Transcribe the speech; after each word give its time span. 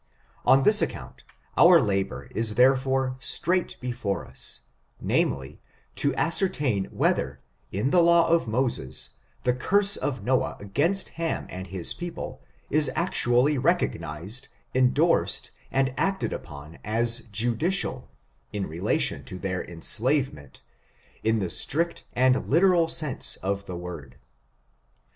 On 0.45 0.63
this 0.63 0.81
account, 0.81 1.23
our 1.55 1.79
labor 1.79 2.27
is 2.33 2.55
therefore 2.55 3.17
straight 3.19 3.77
be 3.79 3.91
fore 3.91 4.25
us, 4.25 4.61
namely, 4.99 5.61
to 5.97 6.15
ascertain 6.15 6.85
whether, 6.85 7.39
in 7.71 7.91
the 7.91 8.01
law 8.01 8.27
of 8.27 8.47
Moses, 8.47 9.11
the 9.43 9.53
curse 9.53 9.95
of 9.97 10.23
Noah 10.23 10.57
against 10.59 11.09
Ham 11.09 11.45
and 11.51 11.67
his 11.67 11.93
people, 11.93 12.41
is 12.71 12.89
actually 12.95 13.59
recognized, 13.59 14.47
indorsed, 14.73 15.51
and 15.71 15.93
acted 15.97 16.33
upon 16.33 16.79
as 16.83 17.19
judicial, 17.31 18.09
in 18.51 18.65
relation 18.65 19.23
to 19.25 19.37
their 19.37 19.63
enslavement, 19.63 20.63
in 21.23 21.37
the 21.37 21.47
strict 21.51 22.05
and 22.13 22.47
literal 22.47 22.87
sense 22.87 23.35
of 23.35 23.67
the 23.67 23.77
word. 23.77 24.15